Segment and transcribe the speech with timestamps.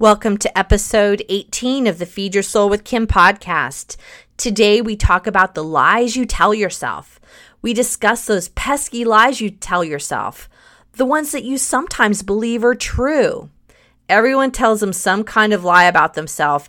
[0.00, 3.96] Welcome to episode 18 of the Feed Your Soul with Kim podcast.
[4.36, 7.20] Today we talk about the lies you tell yourself.
[7.62, 10.48] We discuss those pesky lies you tell yourself,
[10.94, 13.50] the ones that you sometimes believe are true.
[14.08, 16.68] Everyone tells them some kind of lie about themselves,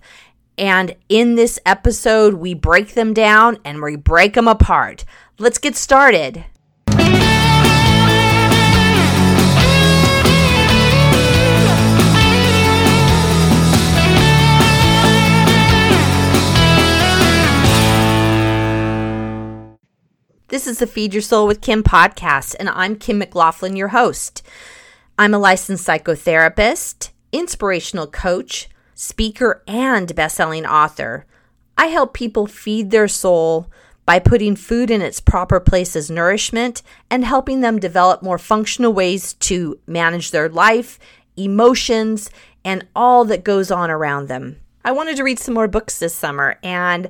[0.56, 5.04] and in this episode, we break them down and we break them apart.
[5.40, 6.46] Let's get started.
[20.56, 24.42] This is the Feed Your Soul with Kim podcast, and I'm Kim McLaughlin, your host.
[25.20, 31.26] I'm a licensed psychotherapist, inspirational coach, speaker, and best-selling author.
[31.78, 33.70] I help people feed their soul
[34.06, 36.82] by putting food in its proper place as nourishment
[37.12, 40.98] and helping them develop more functional ways to manage their life,
[41.36, 42.30] emotions,
[42.64, 44.62] and all that goes on around them.
[44.86, 47.10] I wanted to read some more books this summer, and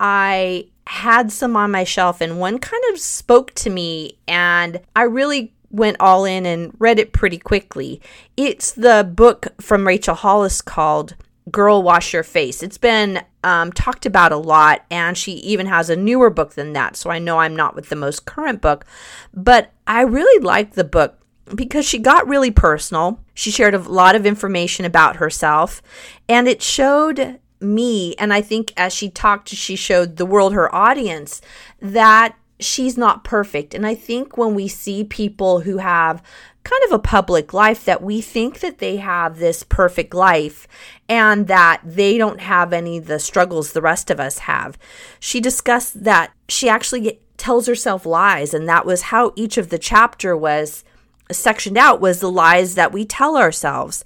[0.00, 5.02] I had some on my shelf and one kind of spoke to me and I
[5.02, 8.02] really went all in and read it pretty quickly.
[8.36, 11.14] It's the book from Rachel Hollis called
[11.48, 12.60] Girl Wash Your Face.
[12.60, 16.72] It's been um, talked about a lot, and she even has a newer book than
[16.72, 16.96] that.
[16.96, 18.84] So I know I'm not with the most current book,
[19.32, 21.18] but I really liked the book
[21.54, 23.20] because she got really personal.
[23.32, 25.82] She shared a lot of information about herself,
[26.28, 30.74] and it showed me, and I think as she talked, she showed the world, her
[30.74, 31.40] audience,
[31.80, 33.74] that she's not perfect.
[33.74, 36.22] And I think when we see people who have
[36.62, 40.68] kind of a public life that we think that they have this perfect life
[41.08, 44.78] and that they don't have any of the struggles the rest of us have.
[45.18, 49.78] She discussed that she actually tells herself lies and that was how each of the
[49.78, 50.84] chapter was
[51.32, 54.04] sectioned out was the lies that we tell ourselves.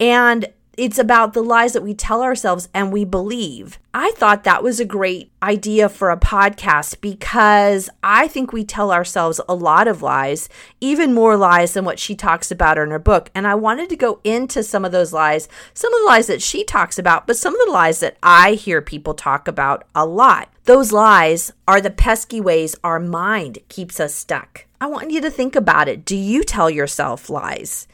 [0.00, 0.46] And
[0.78, 3.78] it's about the lies that we tell ourselves and we believe.
[3.92, 8.90] I thought that was a great idea for a podcast because I think we tell
[8.90, 10.48] ourselves a lot of lies,
[10.80, 13.30] even more lies than what she talks about in her book.
[13.34, 16.40] And I wanted to go into some of those lies, some of the lies that
[16.40, 20.06] she talks about, but some of the lies that I hear people talk about a
[20.06, 20.48] lot.
[20.64, 24.64] Those lies are the pesky ways our mind keeps us stuck.
[24.80, 26.06] I want you to think about it.
[26.06, 27.86] Do you tell yourself lies?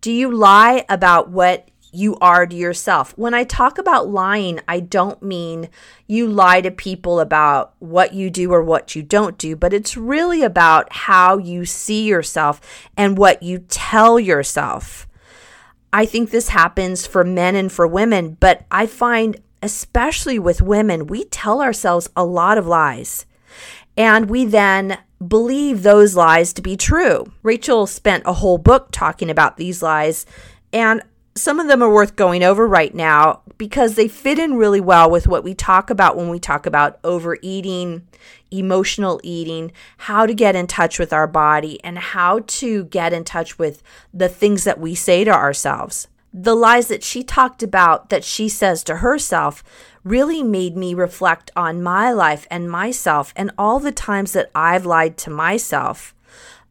[0.00, 3.16] Do you lie about what you are to yourself.
[3.16, 5.68] When I talk about lying, I don't mean
[6.06, 9.96] you lie to people about what you do or what you don't do, but it's
[9.96, 15.06] really about how you see yourself and what you tell yourself.
[15.92, 21.06] I think this happens for men and for women, but I find, especially with women,
[21.06, 23.24] we tell ourselves a lot of lies.
[23.96, 27.32] And we then believe those lies to be true.
[27.42, 30.26] Rachel spent a whole book talking about these lies.
[30.72, 31.02] And
[31.38, 35.10] some of them are worth going over right now because they fit in really well
[35.10, 38.06] with what we talk about when we talk about overeating,
[38.50, 43.24] emotional eating, how to get in touch with our body, and how to get in
[43.24, 43.82] touch with
[44.12, 46.08] the things that we say to ourselves.
[46.32, 49.64] The lies that she talked about that she says to herself
[50.04, 54.86] really made me reflect on my life and myself and all the times that I've
[54.86, 56.14] lied to myself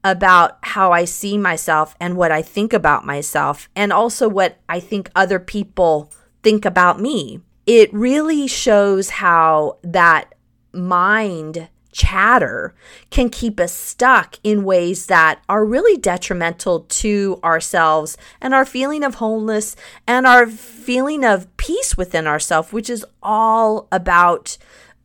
[0.04, 4.80] about how I see myself and what I think about myself, and also what I
[4.80, 6.12] think other people
[6.44, 7.42] think about me.
[7.66, 10.34] It really shows how that
[10.72, 12.76] mind chatter
[13.10, 19.04] can keep us stuck in ways that are really detrimental to ourselves and our feeling
[19.04, 19.76] of wholeness
[20.06, 24.58] and our feeling of peace within ourselves, which is all about,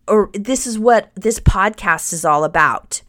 [0.06, 3.00] or this is what this podcast is all about.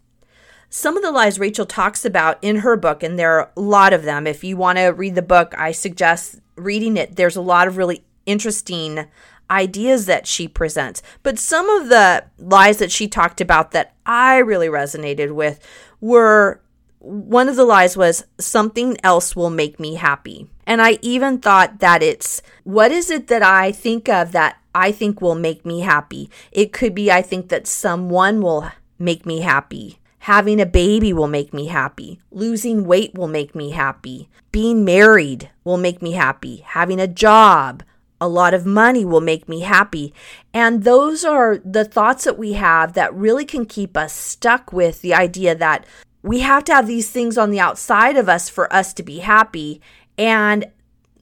[0.76, 3.94] Some of the lies Rachel talks about in her book, and there are a lot
[3.94, 4.26] of them.
[4.26, 7.16] If you want to read the book, I suggest reading it.
[7.16, 9.06] There's a lot of really interesting
[9.52, 11.04] ideas that she presents.
[11.22, 15.60] But some of the lies that she talked about that I really resonated with
[16.02, 16.60] were
[16.98, 20.50] one of the lies was something else will make me happy.
[20.66, 24.92] And I even thought that it's what is it that I think of that I
[24.92, 26.32] think will make me happy?
[26.52, 30.00] It could be I think that someone will make me happy.
[30.24, 32.22] Having a baby will make me happy.
[32.32, 34.30] Losing weight will make me happy.
[34.54, 36.64] Being married will make me happy.
[36.66, 37.84] Having a job,
[38.22, 40.14] a lot of money will make me happy.
[40.54, 45.02] And those are the thoughts that we have that really can keep us stuck with
[45.02, 45.86] the idea that
[46.22, 49.20] we have to have these things on the outside of us for us to be
[49.20, 49.82] happy.
[50.18, 50.68] And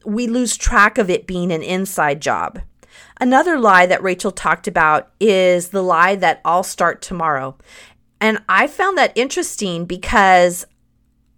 [0.06, 2.62] we lose track of it being an inside job.
[3.20, 7.56] Another lie that Rachel talked about is the lie that I'll start tomorrow.
[8.22, 10.66] And I found that interesting because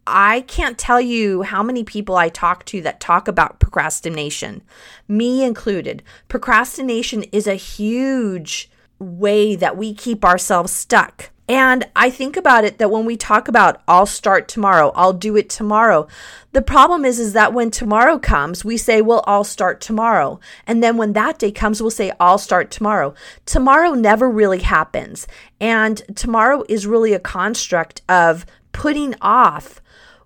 [0.06, 4.62] I can't tell you how many people I talk to that talk about procrastination,
[5.08, 6.04] me included.
[6.28, 8.70] Procrastination is a huge
[9.00, 11.32] way that we keep ourselves stuck.
[11.54, 15.36] And I think about it that when we talk about I'll start tomorrow, I'll do
[15.36, 16.08] it tomorrow.
[16.52, 20.82] The problem is is that when tomorrow comes, we say, "Well, I'll start tomorrow." And
[20.82, 23.14] then when that day comes, we'll say, "I'll start tomorrow."
[23.46, 25.28] Tomorrow never really happens.
[25.62, 29.80] And tomorrow is really a construct of putting off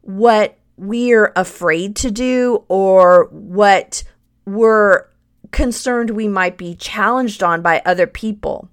[0.04, 4.02] what we're afraid to do or what
[4.46, 5.04] we're
[5.52, 8.70] concerned we might be challenged on by other people.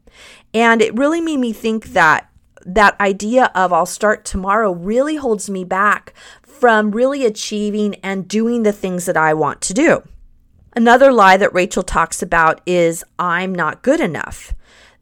[0.53, 2.29] And it really made me think that
[2.65, 8.63] that idea of I'll start tomorrow really holds me back from really achieving and doing
[8.63, 10.03] the things that I want to do.
[10.77, 14.55] Another lie that Rachel talks about is I'm not good enough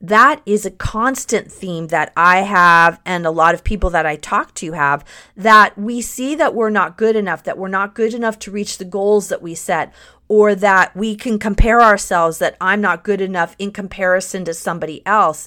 [0.03, 4.17] that is a constant theme that I have and a lot of people that I
[4.17, 5.05] talk to have
[5.37, 8.79] that we see that we're not good enough, that we're not good enough to reach
[8.79, 9.94] the goals that we set,
[10.26, 15.06] or that we can compare ourselves that I'm not good enough in comparison to somebody
[15.06, 15.47] else.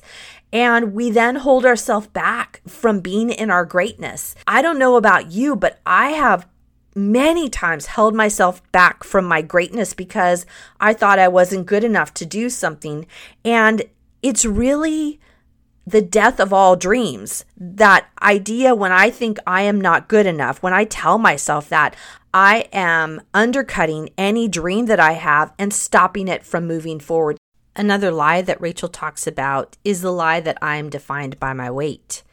[0.53, 4.35] And we then hold ourselves back from being in our greatness.
[4.47, 6.47] I don't know about you, but I have
[6.95, 10.45] many times held myself back from my greatness because
[10.79, 13.05] I thought I wasn't good enough to do something.
[13.43, 13.83] And
[14.23, 15.19] it's really
[15.85, 17.45] the death of all dreams.
[17.57, 21.95] That idea when I think I am not good enough, when I tell myself that,
[22.33, 27.37] I am undercutting any dream that I have and stopping it from moving forward.
[27.75, 31.69] Another lie that Rachel talks about is the lie that I am defined by my
[31.69, 32.23] weight.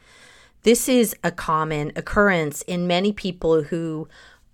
[0.63, 4.07] This is a common occurrence in many people who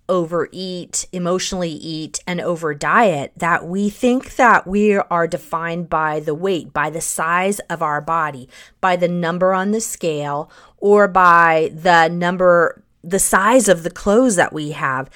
[0.08, 6.34] overeat, emotionally eat, and over diet that we think that we are defined by the
[6.34, 8.48] weight, by the size of our body,
[8.80, 14.34] by the number on the scale, or by the number, the size of the clothes
[14.34, 15.08] that we have.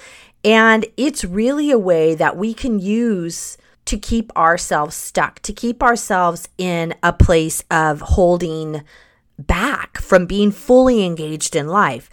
[0.44, 5.82] And it's really a way that we can use to keep ourselves stuck, to keep
[5.82, 8.82] ourselves in a place of holding
[9.38, 12.08] back from being fully engaged in life.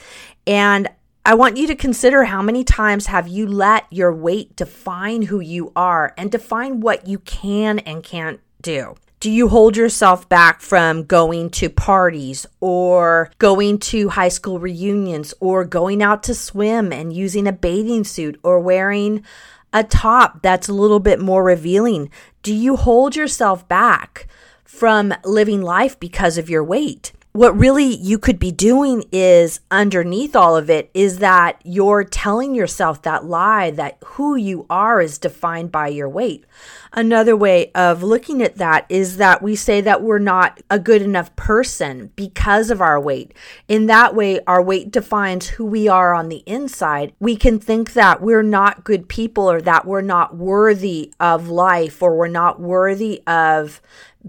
[0.48, 0.90] And
[1.24, 5.40] I want you to consider how many times have you let your weight define who
[5.40, 8.96] you are and define what you can and can't do.
[9.20, 15.36] Do you hold yourself back from going to parties or going to high school reunions
[15.40, 19.24] or going out to swim and using a bathing suit or wearing
[19.74, 22.10] a top that's a little bit more revealing?
[22.44, 24.28] Do you hold yourself back
[24.64, 27.14] from living life because of your weight?
[27.34, 32.54] What really you could be doing is underneath all of it is that you're telling
[32.54, 36.46] yourself that lie that who you are is defined by your weight.
[36.92, 41.02] Another way of looking at that is that we say that we're not a good
[41.02, 43.34] enough person because of our weight.
[43.70, 47.14] In that way, our weight defines who we are on the inside.
[47.22, 52.02] We can think that we're not good people or that we're not worthy of life
[52.02, 53.82] or we're not worthy of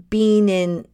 [0.09, 0.87] being in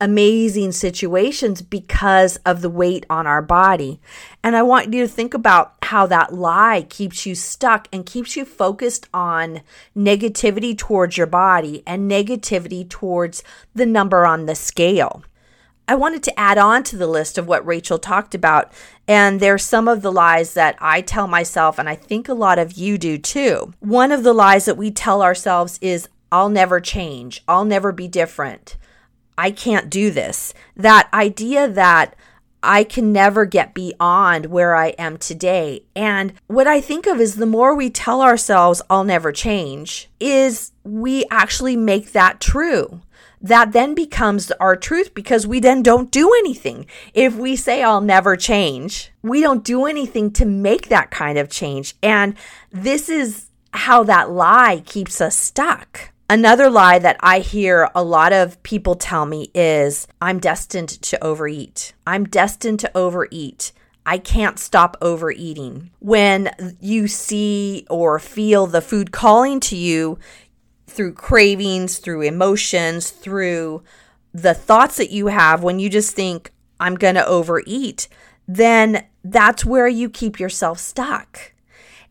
[0.00, 4.00] amazing situations because of the weight on our body.
[4.42, 8.36] And I want you to think about how that lie keeps you stuck and keeps
[8.36, 9.62] you focused on
[9.96, 13.42] negativity towards your body and negativity towards
[13.74, 15.22] the number on the scale.
[15.86, 18.72] I wanted to add on to the list of what Rachel talked about.
[19.06, 22.58] And there's some of the lies that I tell myself, and I think a lot
[22.58, 23.74] of you do too.
[23.80, 27.44] One of the lies that we tell ourselves is, I'll never change.
[27.46, 28.76] I'll never be different.
[29.36, 30.54] I can't do this.
[30.76, 32.14] That idea that
[32.64, 35.84] I can never get beyond where I am today.
[35.94, 40.72] And what I think of is the more we tell ourselves, I'll never change, is
[40.82, 43.02] we actually make that true.
[43.42, 46.86] That then becomes our truth because we then don't do anything.
[47.12, 51.50] If we say, I'll never change, we don't do anything to make that kind of
[51.50, 51.94] change.
[52.02, 52.34] And
[52.70, 56.13] this is how that lie keeps us stuck.
[56.28, 61.22] Another lie that I hear a lot of people tell me is I'm destined to
[61.22, 61.92] overeat.
[62.06, 63.72] I'm destined to overeat.
[64.06, 65.90] I can't stop overeating.
[66.00, 66.50] When
[66.80, 70.18] you see or feel the food calling to you
[70.86, 73.82] through cravings, through emotions, through
[74.32, 78.08] the thoughts that you have, when you just think, I'm going to overeat,
[78.48, 81.52] then that's where you keep yourself stuck.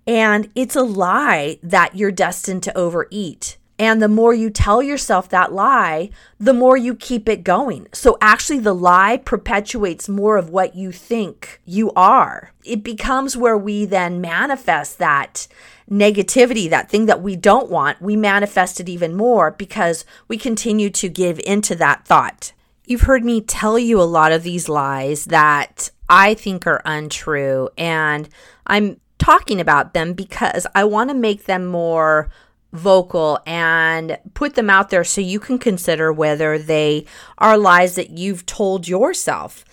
[0.06, 3.58] And it's a lie that you're destined to overeat.
[3.84, 6.10] And the more you tell yourself that lie,
[6.40, 7.90] the more you keep it going.
[7.92, 12.54] So actually, the lie perpetuates more of what you think you are.
[12.64, 15.50] It becomes where we then manifest that
[15.92, 20.90] negativity, that thing that we don't want, we manifest it even more because we continue
[20.90, 22.54] to give into that thought.
[22.86, 27.68] You've heard me tell you a lot of these lies that I think are untrue,
[27.78, 28.30] and
[28.66, 32.30] I'm talking about them because I want to make them more
[32.74, 37.06] vocal and put them out there so you can consider whether they
[37.38, 39.64] are lies that you've told yourself.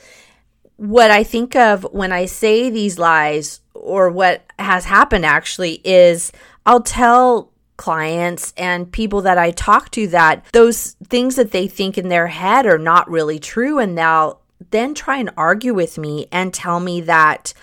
[0.76, 6.30] What I think of when I say these lies, or what has happened actually, is
[6.64, 11.96] I'll tell clients and people that I talk to that those things that they think
[11.96, 13.78] in their head are not really true.
[13.78, 14.40] And they'll
[14.70, 17.54] then try and argue with me and tell me that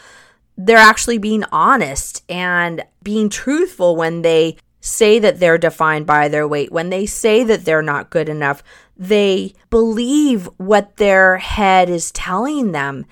[0.57, 6.47] they're actually being honest and being truthful when they say that they're defined by their
[6.47, 8.63] weight, when they say that they're not good enough,
[8.95, 13.05] they believe what their head is telling them.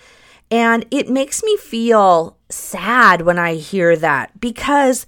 [0.49, 5.05] And it makes me feel sad when I hear that because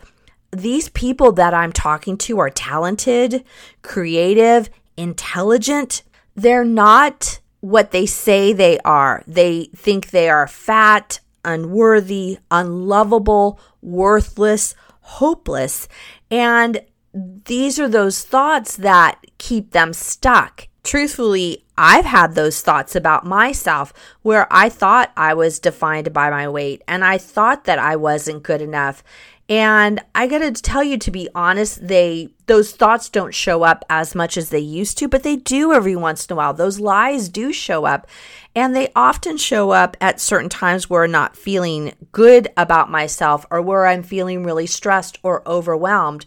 [0.52, 3.44] these people that I'm talking to are talented,
[3.82, 6.04] creative, intelligent.
[6.36, 9.24] They're not what they say they are.
[9.28, 15.88] They think they are fat, unworthy, unlovable, worthless, hopeless.
[16.30, 16.82] And
[17.14, 20.68] these are those thoughts that keep them stuck.
[20.84, 26.48] Truthfully, I've had those thoughts about myself where I thought I was defined by my
[26.48, 29.04] weight and I thought that I wasn't good enough.
[29.50, 33.86] And I got to tell you to be honest, they those thoughts don't show up
[33.90, 36.54] as much as they used to, but they do every once in a while.
[36.54, 38.08] Those lies do show up.
[38.58, 43.46] And they often show up at certain times where I'm not feeling good about myself
[43.52, 46.26] or where I'm feeling really stressed or overwhelmed.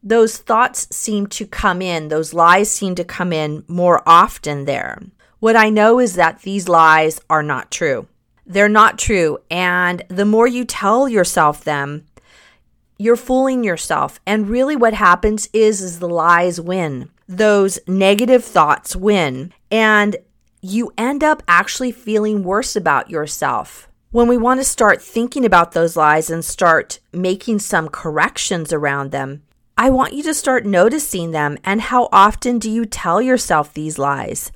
[0.00, 5.02] Those thoughts seem to come in, those lies seem to come in more often there.
[5.40, 8.06] What I know is that these lies are not true.
[8.46, 9.38] They're not true.
[9.50, 12.06] And the more you tell yourself them,
[12.96, 14.20] you're fooling yourself.
[14.24, 17.10] And really what happens is is the lies win.
[17.26, 20.14] Those negative thoughts win and
[20.64, 23.88] you end up actually feeling worse about yourself.
[24.12, 29.10] When we want to start thinking about those lies and start making some corrections around
[29.10, 29.42] them,
[29.76, 33.98] I want you to start noticing them and how often do you tell yourself these
[33.98, 34.52] lies?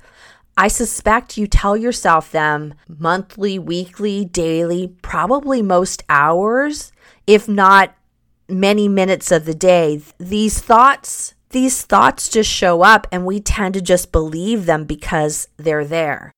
[0.55, 6.93] I suspect you tell yourself them monthly, weekly, daily, probably most hours,
[7.27, 7.93] if not
[8.47, 13.73] many minutes of the day, these thoughts, these thoughts just show up and we tend
[13.75, 16.33] to just believe them because they're there.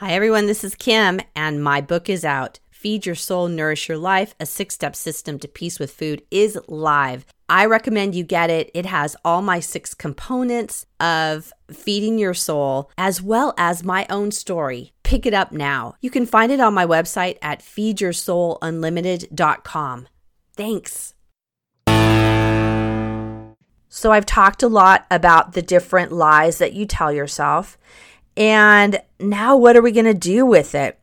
[0.00, 0.46] Hi, everyone.
[0.46, 2.60] This is Kim, and my book is out.
[2.70, 6.56] Feed Your Soul, Nourish Your Life, a six step system to peace with food is
[6.68, 7.26] live.
[7.48, 8.70] I recommend you get it.
[8.72, 14.30] It has all my six components of feeding your soul, as well as my own
[14.30, 14.92] story.
[15.02, 15.96] Pick it up now.
[16.00, 20.08] You can find it on my website at feedyoursoulunlimited.com.
[20.54, 21.14] Thanks.
[23.88, 27.78] So, I've talked a lot about the different lies that you tell yourself.
[28.36, 30.98] And now, what are we going to do with it?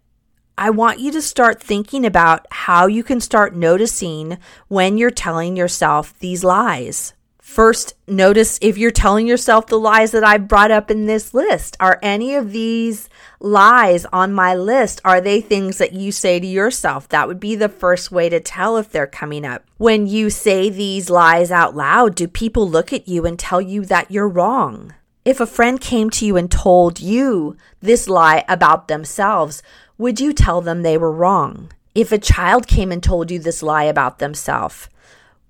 [0.58, 4.38] I want you to start thinking about how you can start noticing
[4.68, 7.15] when you're telling yourself these lies.
[7.48, 11.78] First, notice if you're telling yourself the lies that I brought up in this list.
[11.80, 13.08] Are any of these
[13.40, 15.00] lies on my list?
[15.06, 17.08] Are they things that you say to yourself?
[17.08, 19.64] That would be the first way to tell if they're coming up.
[19.78, 23.86] When you say these lies out loud, do people look at you and tell you
[23.86, 24.96] that you're wrong?
[25.24, 29.62] If a friend came to you and told you this lie about themselves,
[30.00, 31.72] would you tell them they were wrong?
[31.94, 34.90] If a child came and told you this lie about themselves,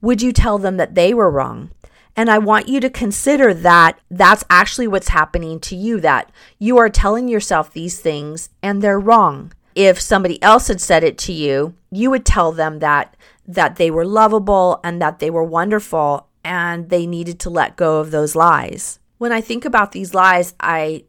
[0.01, 1.71] would you tell them that they were wrong?
[2.15, 6.77] And I want you to consider that that's actually what's happening to you, that you
[6.77, 9.51] are telling yourself these things and they're wrong.
[9.75, 13.15] If somebody else had said it to you, you would tell them that
[13.47, 17.99] that they were lovable and that they were wonderful and they needed to let go
[17.99, 18.99] of those lies.
[19.17, 21.03] When I think about these lies, I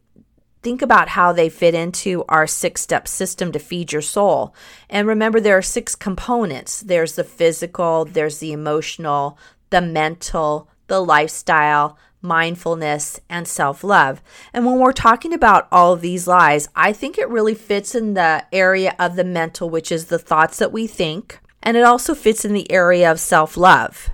[0.62, 4.54] think about how they fit into our six step system to feed your soul.
[4.90, 9.38] And remember, there are six components there's the physical, there's the emotional,
[9.70, 14.22] the mental, the lifestyle, mindfulness, and self love.
[14.52, 18.14] And when we're talking about all of these lies, I think it really fits in
[18.14, 21.40] the area of the mental, which is the thoughts that we think.
[21.62, 24.10] And it also fits in the area of self love.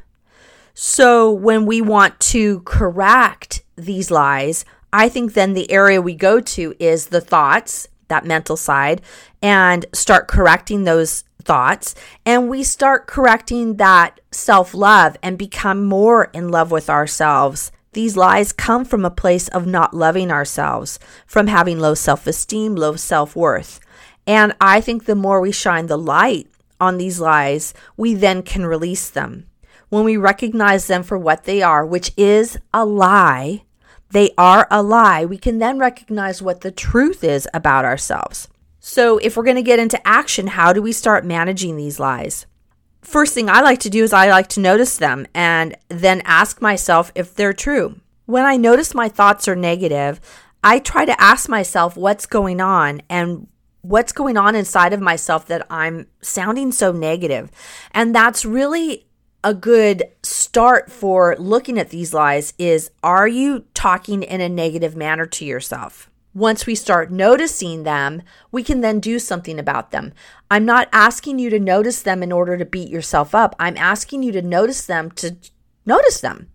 [0.74, 6.40] So when we want to correct these lies, I think then the area we go
[6.40, 9.02] to is the thoughts, that mental side,
[9.42, 11.94] and start correcting those thoughts.
[12.24, 17.70] And we start correcting that self love and become more in love with ourselves.
[17.92, 22.74] These lies come from a place of not loving ourselves, from having low self esteem,
[22.74, 23.80] low self worth.
[24.26, 26.48] And I think the more we shine the light
[26.80, 29.46] on these lies, we then can release them.
[29.88, 33.64] When we recognize them for what they are, which is a lie,
[34.10, 38.48] they are a lie, we can then recognize what the truth is about ourselves.
[38.84, 42.46] So, if we're going to get into action, how do we start managing these lies?
[43.00, 46.60] First thing I like to do is I like to notice them and then ask
[46.60, 48.00] myself if they're true.
[48.26, 50.20] When I notice my thoughts are negative,
[50.64, 53.46] I try to ask myself what's going on and
[53.82, 57.52] what's going on inside of myself that I'm sounding so negative.
[57.92, 59.06] And that's really
[59.44, 64.96] a good start for looking at these lies is are you talking in a negative
[64.96, 66.10] manner to yourself?
[66.34, 70.12] Once we start noticing them, we can then do something about them.
[70.50, 73.54] I'm not asking you to notice them in order to beat yourself up.
[73.58, 75.36] I'm asking you to notice them to
[75.84, 76.48] notice them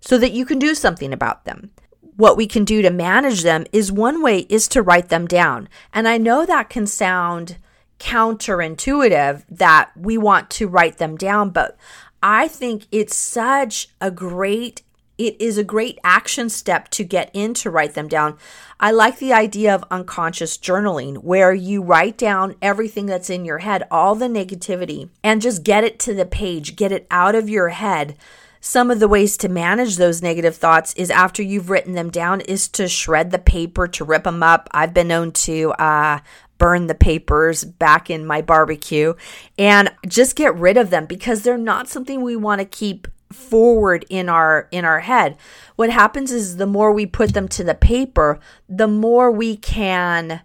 [0.00, 1.70] so that you can do something about them.
[2.16, 5.68] What we can do to manage them is one way is to write them down.
[5.92, 7.56] And I know that can sound
[7.98, 11.76] counterintuitive that we want to write them down, but
[12.22, 14.82] I think it's such a great
[15.18, 18.36] it is a great action step to get in to write them down.
[18.80, 23.58] I like the idea of unconscious journaling where you write down everything that's in your
[23.58, 27.48] head, all the negativity, and just get it to the page, get it out of
[27.48, 28.16] your head.
[28.60, 32.40] Some of the ways to manage those negative thoughts is after you've written them down
[32.40, 34.68] is to shred the paper, to rip them up.
[34.72, 36.20] I've been known to uh,
[36.56, 39.12] burn the papers back in my barbecue
[39.58, 44.04] and just get rid of them because they're not something we want to keep forward
[44.08, 45.36] in our in our head
[45.76, 48.38] what happens is the more we put them to the paper
[48.68, 50.40] the more we can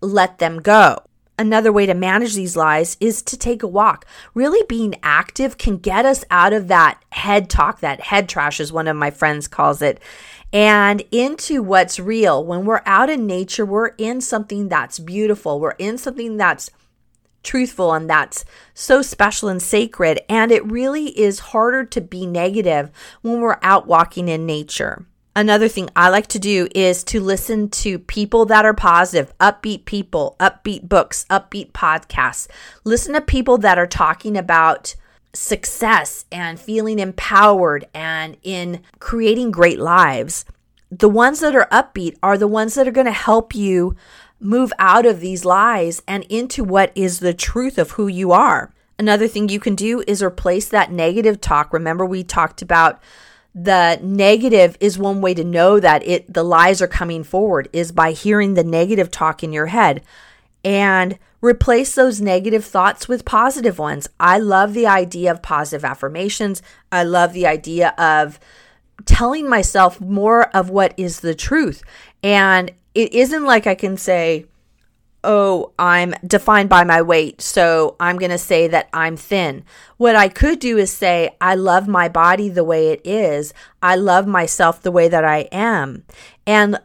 [0.00, 0.98] let them go
[1.38, 5.76] another way to manage these lies is to take a walk really being active can
[5.76, 9.46] get us out of that head talk that head trash as one of my friends
[9.46, 10.00] calls it
[10.52, 12.44] and into what's real.
[12.44, 15.60] When we're out in nature, we're in something that's beautiful.
[15.60, 16.70] We're in something that's
[17.46, 20.20] truthful and that's so special and sacred.
[20.28, 22.90] And it really is harder to be negative
[23.22, 25.06] when we're out walking in nature.
[25.34, 29.84] Another thing I like to do is to listen to people that are positive, upbeat
[29.84, 32.48] people, upbeat books, upbeat podcasts.
[32.84, 34.94] Listen to people that are talking about
[35.36, 40.44] success and feeling empowered and in creating great lives,
[40.90, 43.94] the ones that are upbeat are the ones that are going to help you
[44.40, 48.72] move out of these lies and into what is the truth of who you are.
[48.98, 51.72] Another thing you can do is replace that negative talk.
[51.72, 53.02] Remember we talked about
[53.54, 57.90] the negative is one way to know that it the lies are coming forward is
[57.90, 60.02] by hearing the negative talk in your head
[60.62, 64.08] and replace those negative thoughts with positive ones.
[64.20, 66.60] I love the idea of positive affirmations.
[66.92, 68.38] I love the idea of
[69.04, 71.82] telling myself more of what is the truth.
[72.22, 74.46] And it isn't like I can say,
[75.22, 79.64] oh, I'm defined by my weight, so I'm going to say that I'm thin.
[79.98, 83.52] What I could do is say, I love my body the way it is.
[83.82, 86.04] I love myself the way that I am.
[86.46, 86.80] And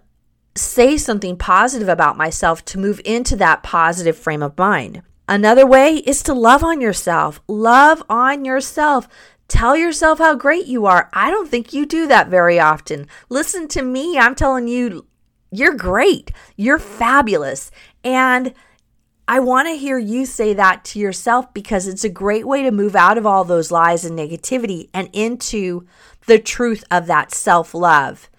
[0.56, 5.02] say something positive about myself to move into that positive frame of mind.
[5.30, 7.40] Another way is to love on yourself.
[7.48, 9.08] Love on yourself.
[9.48, 11.10] Tell yourself how great you are.
[11.14, 13.08] I don't think you do that very often.
[13.30, 14.18] Listen to me.
[14.18, 15.06] I'm telling you,
[15.52, 16.32] you're great.
[16.56, 17.72] You're fabulous.
[18.04, 18.54] And
[19.28, 22.72] I want to hear you say that to yourself because it's a great way to
[22.72, 25.86] move out of all those lies and negativity and into
[26.26, 28.30] the truth of that self love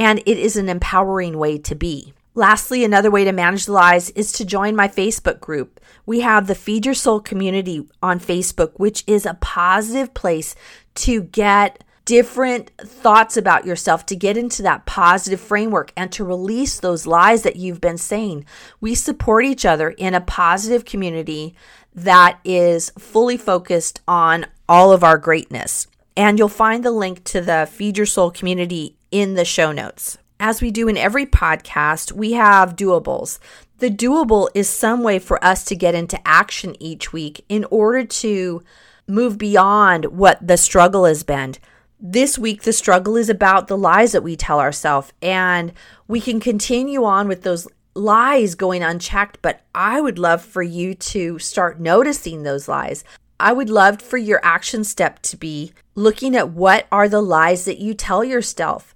[0.00, 2.14] and it is an empowering way to be.
[2.34, 5.78] Lastly, another way to manage the lies is to join my Facebook group.
[6.06, 10.54] We have the Feed Your Soul community on Facebook, which is a positive place
[10.94, 16.80] to get different thoughts about yourself, to get into that positive framework and to release
[16.80, 18.44] those lies that you've been saying.
[18.80, 21.54] We support each other in a positive community
[21.94, 25.86] that is fully focused on all of our greatness.
[26.16, 30.18] And you'll find the link to the Feed Your Soul community in the show notes.
[30.40, 33.38] As we do in every podcast, we have doables.
[33.78, 38.04] The doable is some way for us to get into action each week in order
[38.04, 38.64] to
[39.06, 41.54] move beyond what the struggle has been.
[42.02, 45.74] This week, the struggle is about the lies that we tell ourselves, and
[46.08, 49.38] we can continue on with those lies going unchecked.
[49.42, 53.04] But I would love for you to start noticing those lies.
[53.38, 57.66] I would love for your action step to be looking at what are the lies
[57.66, 58.94] that you tell yourself.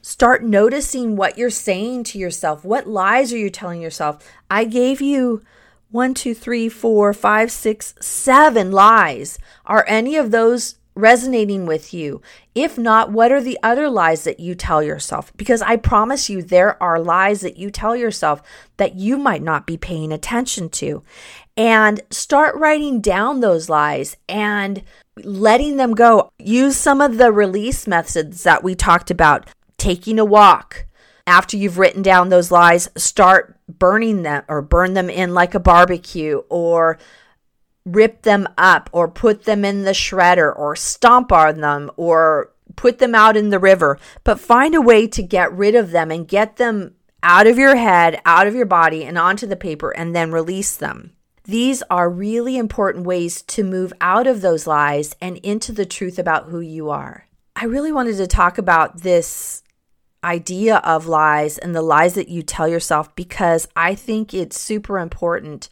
[0.00, 2.64] Start noticing what you're saying to yourself.
[2.64, 4.30] What lies are you telling yourself?
[4.48, 5.42] I gave you
[5.90, 9.40] one, two, three, four, five, six, seven lies.
[9.66, 12.22] Are any of those resonating with you?
[12.54, 15.36] If not, what are the other lies that you tell yourself?
[15.36, 18.42] Because I promise you, there are lies that you tell yourself
[18.76, 21.02] that you might not be paying attention to
[21.56, 24.82] and start writing down those lies and
[25.22, 26.30] letting them go.
[26.38, 29.48] Use some of the release methods that we talked about.
[29.78, 30.86] taking a walk.
[31.26, 35.60] After you've written down those lies, start burning them or burn them in like a
[35.60, 36.98] barbecue or
[37.84, 42.98] rip them up or put them in the shredder or stomp on them or put
[42.98, 43.98] them out in the river.
[44.24, 47.76] But find a way to get rid of them and get them out of your
[47.76, 51.12] head, out of your body, and onto the paper, and then release them.
[51.44, 56.18] These are really important ways to move out of those lies and into the truth
[56.18, 57.26] about who you are.
[57.56, 59.62] I really wanted to talk about this
[60.22, 64.98] idea of lies and the lies that you tell yourself because I think it's super
[64.98, 65.68] important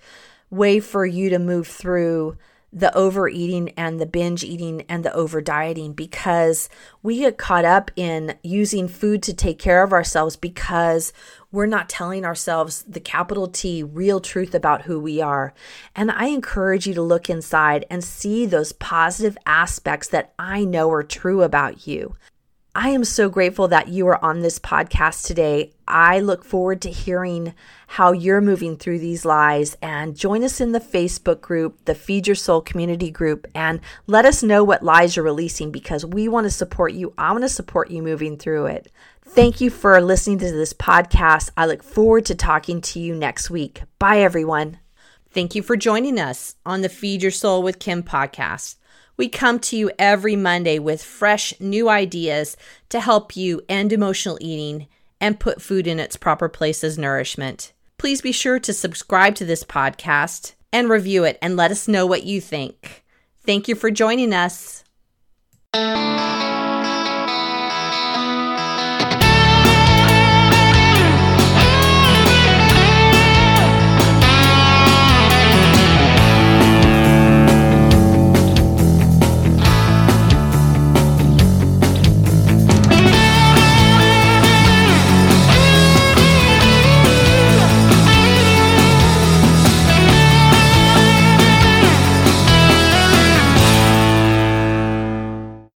[0.52, 2.36] way for you to move through
[2.74, 6.70] the overeating and the binge eating and the over dieting because
[7.02, 11.12] we get caught up in using food to take care of ourselves because
[11.50, 15.52] we're not telling ourselves the capital T real truth about who we are.
[15.94, 20.90] And I encourage you to look inside and see those positive aspects that I know
[20.90, 22.14] are true about you.
[22.74, 25.74] I am so grateful that you are on this podcast today.
[25.86, 27.52] I look forward to hearing
[27.86, 32.26] how you're moving through these lies and join us in the Facebook group, the Feed
[32.26, 36.46] Your Soul community group, and let us know what lies you're releasing because we want
[36.46, 37.12] to support you.
[37.18, 38.90] I want to support you moving through it.
[39.20, 41.50] Thank you for listening to this podcast.
[41.58, 43.82] I look forward to talking to you next week.
[43.98, 44.78] Bye, everyone.
[45.30, 48.76] Thank you for joining us on the Feed Your Soul with Kim podcast.
[49.16, 52.56] We come to you every Monday with fresh new ideas
[52.88, 54.88] to help you end emotional eating
[55.20, 57.72] and put food in its proper place as nourishment.
[57.98, 62.06] Please be sure to subscribe to this podcast and review it and let us know
[62.06, 63.04] what you think.
[63.44, 64.82] Thank you for joining us.